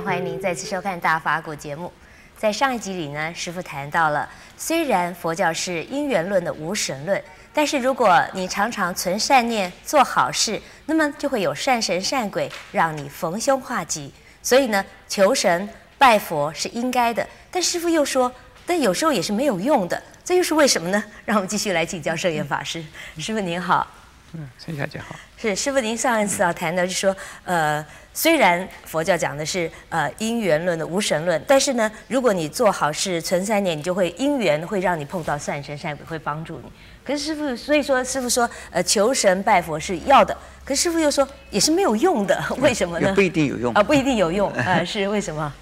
[0.00, 1.90] 欢迎您再次收看《大法古》节目。
[2.36, 7.22] 在上一集里呢，师傅谈到了，虽然佛教是因缘论的无神论，
[7.54, 14.12] 但是如果你常常存善念、做好事，那么就会有善神善鬼让你逢凶化吉。
[14.42, 17.26] 所以呢，求神拜佛是应该的。
[17.50, 18.30] 但师傅又说，
[18.66, 21.02] 但有时候也是没有用的，这又是为什么呢？
[21.24, 22.84] 让我们继续来请教圣严法师。
[23.18, 23.86] 师傅您好。
[24.32, 25.14] 嗯，陈小姐好。
[25.38, 36.70] 是师傅，您上一次啊谈的就是说，呃，虽然佛教讲的是呃因缘论的无神论，但是呢，如果你做好事、存三年，你就会因缘会让你碰到善神善鬼，会帮助你。
[37.04, 43.14] 可是师傅，所以说师傅说，呃，求神拜佛是要的，可是师傅又说也是没有用的， 为什么呢？
[43.14, 45.52] 不一定有用啊，不一定有用啊， 呃，是为什么？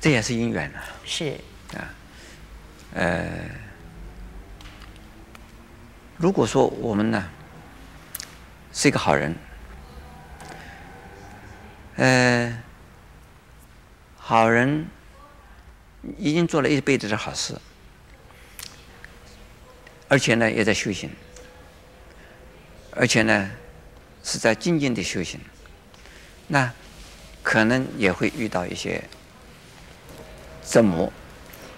[0.00, 0.82] 这也是因缘啊。
[1.04, 1.34] 是
[1.76, 1.88] 啊，
[2.94, 3.24] 呃，
[6.16, 7.24] 如果说我们呢？
[8.72, 9.34] 是一个好人，
[11.96, 12.62] 呃，
[14.16, 14.86] 好人
[16.16, 17.56] 已经做了一辈子的好事，
[20.08, 21.10] 而且呢也在修行，
[22.92, 23.50] 而且呢
[24.22, 25.40] 是在静静的修行，
[26.46, 26.72] 那
[27.42, 29.02] 可能也会遇到一些
[30.64, 31.12] 折磨，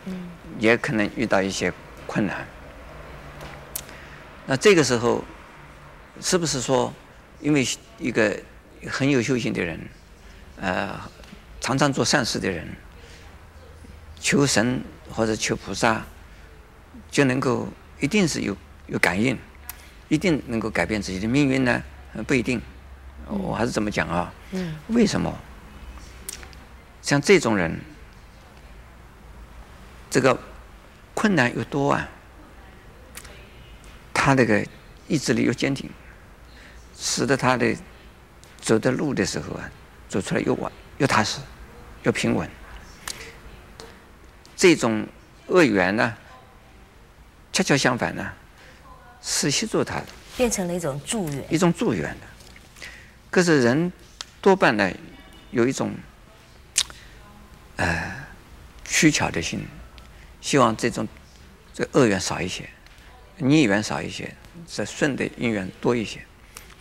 [0.04, 1.72] 嗯，也可能遇到一些
[2.06, 2.46] 困难，
[4.46, 5.24] 那这个时候。
[6.20, 6.92] 是不是说，
[7.40, 7.66] 因为
[7.98, 8.38] 一个
[8.88, 9.80] 很有修行的人，
[10.60, 11.00] 呃，
[11.60, 12.68] 常常做善事的人，
[14.20, 16.04] 求神或者求菩萨，
[17.10, 17.66] 就能够
[18.00, 19.36] 一定是有有感应，
[20.08, 21.82] 一定能够改变自己的命运呢？
[22.26, 22.60] 不一定，
[23.26, 24.32] 我还是这么讲啊。
[24.88, 25.34] 为什么？
[27.00, 27.80] 像这种人，
[30.08, 30.38] 这个
[31.14, 32.08] 困难又多啊，
[34.14, 34.64] 他这个
[35.08, 35.90] 意志力又坚定。
[37.04, 37.76] 使得他的
[38.60, 39.68] 走的路的时候啊，
[40.08, 41.40] 走出来又稳又踏实，
[42.04, 42.48] 又平稳。
[44.54, 45.04] 这种
[45.48, 46.16] 恶缘呢，
[47.52, 48.32] 恰恰相反呢，
[49.20, 52.26] 是协助他的，变成了一种助缘，一种助缘的。
[53.32, 53.92] 可是人
[54.40, 54.88] 多半呢，
[55.50, 55.92] 有一种
[57.74, 58.14] 呃
[58.84, 59.66] 取巧的心，
[60.40, 61.08] 希望这种
[61.74, 62.70] 这恶缘少一些，
[63.38, 64.32] 逆缘少一些，
[64.68, 66.24] 这顺的因缘多一些。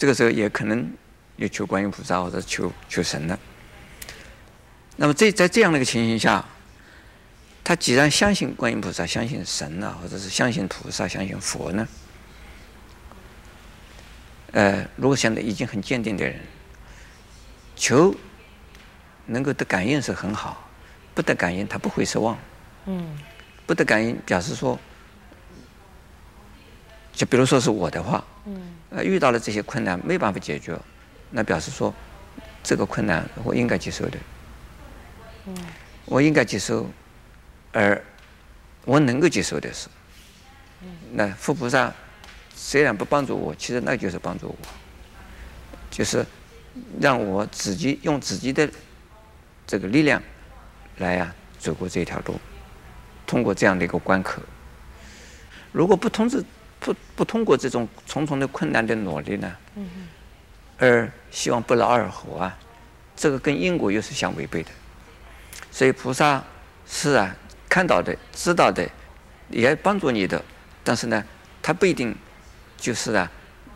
[0.01, 0.91] 这个时候也可能
[1.35, 3.37] 有求观音菩萨或者求求神的。
[4.95, 6.43] 那么这在这样的一个情形下，
[7.63, 11.87] 他既然相信观音菩萨、相信神啊，或者是相信菩萨、相信佛呢，
[14.53, 16.39] 呃，如果现在已经很坚定的人，
[17.75, 18.15] 求
[19.27, 20.67] 能够得感应是很好，
[21.13, 22.35] 不得感应他不会失望。
[22.87, 23.19] 嗯，
[23.67, 24.79] 不得感应表示说，
[27.13, 28.25] 就比如说是我的话。
[28.45, 28.61] 嗯。
[28.89, 30.77] 呃，遇到了这些困难没办法解决，
[31.29, 31.93] 那表示说，
[32.61, 34.17] 这个困难我应该接受的，
[35.45, 35.55] 嗯，
[36.05, 36.89] 我应该接受，
[37.71, 38.03] 而
[38.83, 39.87] 我能够接受的是，
[40.81, 41.93] 嗯，那佛菩萨
[42.53, 44.57] 虽然不帮助我，其实那就是帮助我，
[45.89, 46.25] 就是
[46.99, 48.69] 让我自己用自己的
[49.65, 50.21] 这个力量
[50.97, 52.37] 来呀、啊、走过这条路，
[53.25, 54.41] 通过这样的一个关口，
[55.71, 56.43] 如果不通知。
[56.81, 59.55] 不不通过这种重重的困难的努力呢，
[60.79, 62.57] 而希望不劳而获啊，
[63.15, 64.69] 这个跟因果又是相违背的。
[65.71, 66.43] 所以菩萨
[66.87, 67.33] 是啊，
[67.69, 68.89] 看到的、知道的，
[69.49, 70.43] 也帮助你的，
[70.83, 71.23] 但是呢，
[71.61, 72.15] 他不一定
[72.77, 73.31] 就是啊，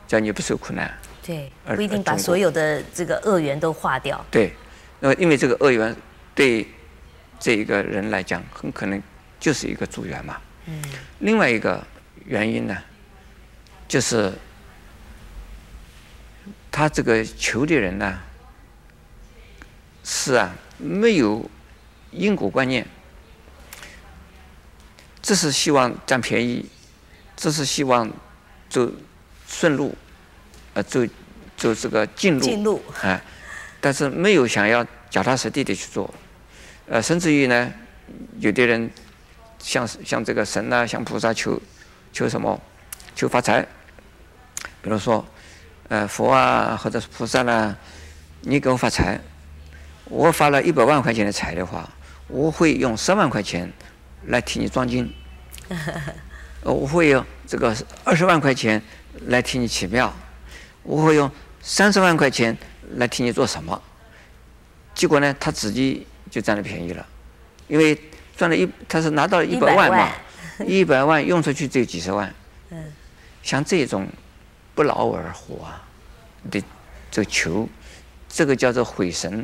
[0.07, 0.91] 叫你不受苦难。
[1.23, 4.25] 对，不一定把所有的这个恶缘都化掉。
[4.31, 4.51] 对，
[4.99, 5.95] 那么因为这个恶缘
[6.33, 6.67] 对
[7.39, 9.01] 这一个人来讲，很可能
[9.39, 10.37] 就是一个助缘嘛。
[10.65, 10.81] 嗯。
[11.19, 11.81] 另外一个
[12.25, 12.75] 原因呢？
[13.87, 14.33] 就是
[16.71, 18.19] 他这个求的人呢，
[20.03, 21.49] 是啊，没有
[22.11, 22.85] 因果观念，
[25.21, 26.67] 只是希望占便宜，
[27.37, 28.11] 只是希望
[28.67, 28.91] 走
[29.47, 29.95] 顺路，
[30.73, 31.05] 呃，走
[31.55, 33.21] 走这个近路，近路，哎，
[33.79, 36.11] 但是没有想要脚踏实地的去做，
[36.87, 37.71] 呃，甚至于呢，
[38.39, 38.89] 有的人
[39.59, 41.61] 向向这个神啊，向菩萨求
[42.11, 42.59] 求什么？
[43.17, 43.65] 求发财，
[44.85, 45.25] 比如说，
[45.89, 47.77] 呃，佛啊，或者是菩萨啦、啊，
[48.41, 49.19] 你给我发财，
[50.05, 51.89] 我发了一百万块钱的财的话，
[52.27, 53.73] 我会用十万块钱
[54.27, 55.11] 来替你装金，
[56.61, 58.79] 我会用这个二十万块钱
[59.25, 60.13] 来替你起庙，
[60.83, 61.31] 我会用
[61.63, 62.55] 三十万块钱
[62.97, 63.81] 来替你做什么？
[64.93, 67.03] 结果呢，他自己就占了便宜了，
[67.67, 67.99] 因为
[68.37, 70.11] 赚了一，他是拿到了一百万嘛，
[70.67, 72.31] 一百万，万用出去只有几十万。
[72.69, 72.93] 嗯。
[73.41, 74.07] 像这种
[74.75, 75.81] 不劳而获啊
[76.51, 76.61] 得
[77.09, 77.67] 这个求，
[78.29, 79.43] 这个叫做毁神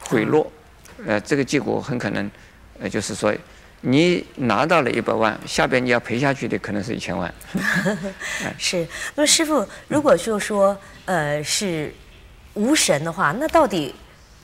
[0.00, 0.50] 毁落，
[1.06, 2.28] 呃，这个结果很可能，
[2.80, 3.32] 呃，就是说，
[3.82, 7.32] 你拿到了一百万，下边你要赔下去的可能是一千万。
[8.56, 11.94] 是，那么师傅，如果就说，呃，是
[12.54, 13.94] 无神的话，那到底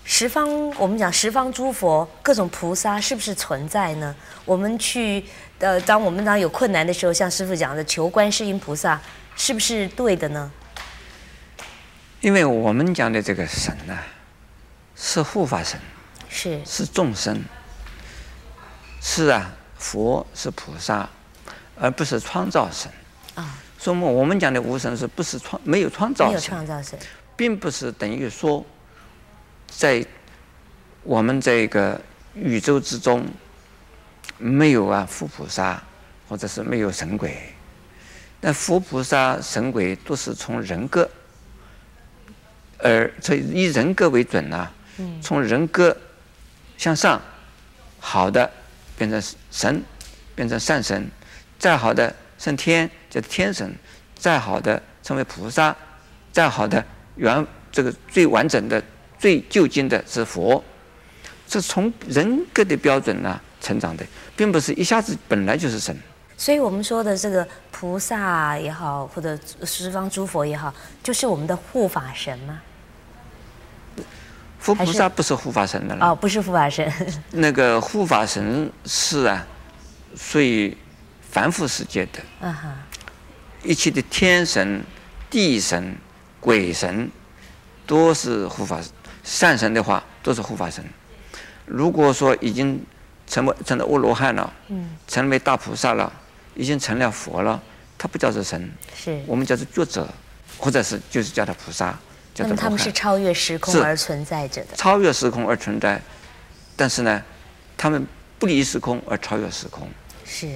[0.05, 4.15] 十方我们讲十方诸佛各种菩萨是不是存在呢？
[4.45, 5.25] 我们去，
[5.59, 9.01] 呃，当我们当有困难的时候，像师傅讲的求观世音菩萨，
[9.39, 10.51] 是不是对的呢？
[12.21, 14.05] 因为我们讲的这个神呢、啊，
[14.97, 15.81] 是护法神，
[16.29, 17.41] 是是众生，
[19.01, 21.09] 是啊，佛是菩萨，
[21.77, 22.91] 而不是创造神
[23.37, 23.57] 啊。
[23.79, 26.33] 所以我们讲的无神，是不是创没有创造神？
[26.33, 26.99] 没有创造神，
[27.37, 28.67] 并不是等于说，
[29.69, 30.05] 在
[31.05, 31.99] 我们这个
[32.35, 33.25] 宇宙之中
[34.37, 35.81] 没有啊佛菩萨，
[36.29, 37.55] 或者是没有神鬼。
[38.41, 41.09] 但佛菩萨、神鬼都是从人格。
[42.81, 44.73] 而所以以人格为准呐、啊，
[45.21, 45.97] 从人格
[46.77, 47.21] 向上，
[47.99, 48.49] 好的
[48.97, 49.21] 变成
[49.51, 49.83] 神，
[50.37, 51.11] 变成善神，
[51.59, 53.75] 再好的升天叫天神，
[54.15, 55.75] 再好的成为菩萨，
[56.33, 56.85] 再好的
[57.17, 58.81] 原这个最完整的、
[59.19, 60.63] 最究竟的是佛，
[61.49, 64.07] 这从人格的标准呢、啊、成长的，
[64.37, 65.97] 并不是一下子本来就是神。
[66.39, 72.63] 所以我们说的这个菩萨也好，或者十方诸佛也好，就是我们的护法神吗？
[74.61, 76.11] 佛菩萨不是护法神的了。
[76.11, 76.91] 哦，不是护法神。
[77.33, 79.45] 那个护法神是啊，
[80.17, 80.77] 属于
[81.29, 82.21] 凡夫世界的。
[82.41, 82.75] 啊哈。
[83.65, 84.83] 一切的天神、
[85.29, 85.97] 地神、
[86.39, 87.11] 鬼神，
[87.85, 88.91] 都是护法神。
[89.25, 90.85] 善神的话，都是护法神。
[91.67, 92.81] 如果说已经
[93.27, 96.13] 成为成了阿罗汉了，嗯，成为大菩萨了，
[96.59, 97.63] 已经成了佛了，
[97.97, 100.07] 他不叫做神，是我们叫做作者，
[100.59, 101.97] 或者是就是叫他菩萨。
[102.37, 106.01] 那么他们是超越时空而存在着的，超越时空而存在，
[106.77, 107.23] 但是呢，
[107.77, 108.05] 他们
[108.39, 109.89] 不离时空而超越时空。
[110.25, 110.49] 是，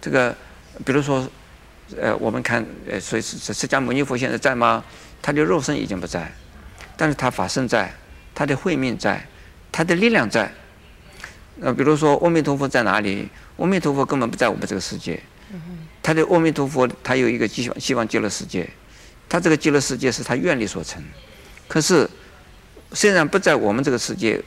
[0.00, 0.36] 这个，
[0.84, 1.28] 比如说，
[2.00, 4.84] 呃，我们看，呃，所以释释迦牟尼佛现在在吗？
[5.22, 6.30] 他的肉身已经不在，
[6.96, 7.92] 但是他法身在，
[8.34, 9.24] 他的慧命在，
[9.70, 10.52] 他的力量在。
[11.60, 13.28] 那，比如说阿弥陀佛在哪里？
[13.56, 15.20] 阿弥陀佛根本不在我们这个世界，
[16.02, 18.68] 他的阿弥陀佛他有一个希望希望极乐世界。
[19.28, 21.02] 他这个极乐世界是他愿力所成，
[21.66, 22.08] 可是
[22.92, 24.40] 虽然不在我们这个世界，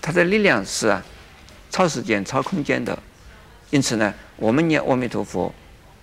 [0.00, 1.04] 他的力量是啊
[1.68, 2.98] 超时间、超空间的，
[3.68, 5.52] 因此呢，我们念阿弥陀佛，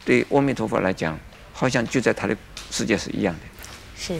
[0.05, 1.17] 对阿弥陀佛来讲，
[1.51, 2.37] 好像就在他的
[2.69, 3.41] 世界是一样的。
[3.97, 4.13] 是，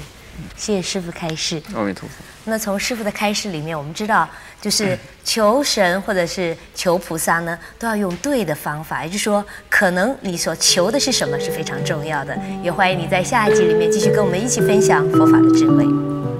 [0.56, 1.62] 谢谢师傅开示。
[1.74, 2.16] 阿弥陀佛。
[2.46, 4.30] 那从师傅的开示里面，我们知道，
[4.62, 9.04] 就是求神或者是求菩萨呢，都要用对的方法。
[9.04, 12.38] 也就是说，可能你所求的是什么是非常重要的。
[12.62, 16.35] 也欢迎你在下一集里面继续跟我们一起分享佛法的智慧。